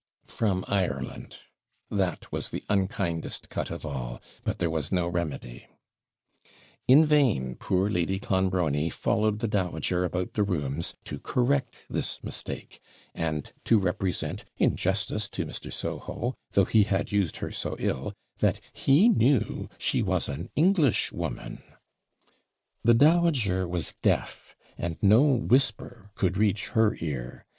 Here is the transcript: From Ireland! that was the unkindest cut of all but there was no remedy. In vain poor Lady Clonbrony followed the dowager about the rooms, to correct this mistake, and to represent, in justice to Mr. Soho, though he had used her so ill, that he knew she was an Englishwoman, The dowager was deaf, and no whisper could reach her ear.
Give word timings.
From 0.25 0.65
Ireland! 0.67 1.37
that 1.91 2.31
was 2.31 2.49
the 2.49 2.63
unkindest 2.69 3.49
cut 3.49 3.69
of 3.69 3.85
all 3.85 4.19
but 4.43 4.57
there 4.57 4.67
was 4.71 4.91
no 4.91 5.07
remedy. 5.07 5.67
In 6.87 7.05
vain 7.05 7.53
poor 7.55 7.87
Lady 7.87 8.17
Clonbrony 8.17 8.89
followed 8.89 9.37
the 9.37 9.47
dowager 9.47 10.03
about 10.03 10.33
the 10.33 10.41
rooms, 10.41 10.95
to 11.03 11.19
correct 11.19 11.85
this 11.87 12.19
mistake, 12.23 12.79
and 13.13 13.53
to 13.65 13.77
represent, 13.77 14.43
in 14.57 14.75
justice 14.75 15.29
to 15.29 15.45
Mr. 15.45 15.71
Soho, 15.71 16.33
though 16.53 16.65
he 16.65 16.85
had 16.85 17.11
used 17.11 17.37
her 17.37 17.51
so 17.51 17.75
ill, 17.77 18.11
that 18.39 18.59
he 18.73 19.07
knew 19.07 19.69
she 19.77 20.01
was 20.01 20.27
an 20.27 20.49
Englishwoman, 20.55 21.61
The 22.83 22.95
dowager 22.95 23.67
was 23.67 23.93
deaf, 24.01 24.55
and 24.79 24.97
no 25.03 25.21
whisper 25.21 26.09
could 26.15 26.37
reach 26.37 26.69
her 26.69 26.97
ear. 27.01 27.45